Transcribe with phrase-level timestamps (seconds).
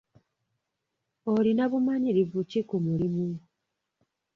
[1.33, 3.27] Olina bumanyirivu ki mu mulimu?